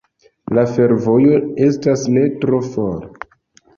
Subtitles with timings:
[0.57, 3.09] La fervojo estas ne tro for.